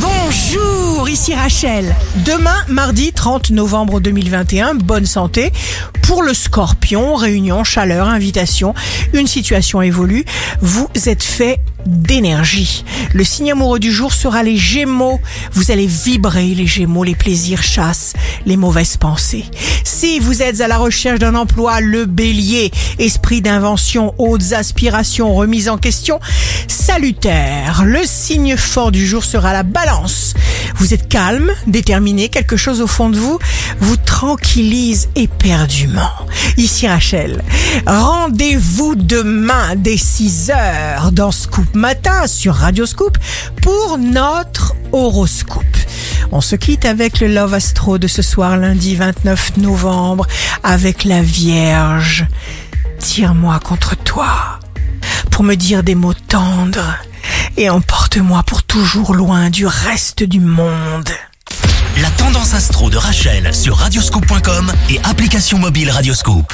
[0.00, 1.94] Bonjour, ici Rachel.
[2.24, 5.52] Demain, mardi 30 novembre 2021, bonne santé.
[6.02, 8.74] Pour le scorpion, réunion, chaleur, invitation,
[9.12, 10.24] une situation évolue.
[10.60, 12.84] Vous êtes fait d'énergie.
[13.12, 15.20] Le signe amoureux du jour sera les gémeaux.
[15.52, 18.14] Vous allez vibrer les gémeaux, les plaisirs chassent
[18.46, 19.44] les mauvaises pensées.
[19.90, 25.70] Si vous êtes à la recherche d'un emploi, le bélier, esprit d'invention, hautes aspirations, remise
[25.70, 26.20] en question,
[26.68, 27.84] salutaire.
[27.86, 30.34] Le signe fort du jour sera la balance.
[30.76, 33.38] Vous êtes calme, déterminé, quelque chose au fond de vous
[33.80, 36.12] vous tranquillise éperdument.
[36.58, 37.42] Ici Rachel,
[37.86, 43.16] rendez-vous demain dès 6 heures dans Scoop Matin sur Radio Scoop
[43.62, 45.77] pour notre horoscope.
[46.30, 50.26] On se quitte avec le Love Astro de ce soir lundi 29 novembre
[50.62, 52.26] avec la Vierge.
[52.98, 54.60] Tire-moi contre toi
[55.30, 56.96] pour me dire des mots tendres
[57.56, 61.08] et emporte-moi pour toujours loin du reste du monde.
[62.02, 66.52] La tendance astro de Rachel sur radioscope.com et application mobile Radioscope.